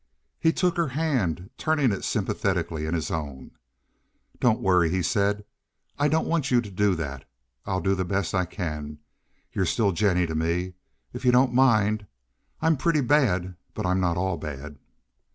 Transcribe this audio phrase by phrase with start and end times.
[0.39, 3.51] He took her hand, turning it sympathetically in his own.
[4.39, 5.45] "Don't worry," he said.
[5.99, 7.29] "I don't want you to do that.
[7.67, 8.97] I'll do the best I can.
[9.53, 10.73] You're still Jennie to me,
[11.13, 12.07] if you don't mind.
[12.63, 14.79] I'm pretty bad, but I'm not all bad."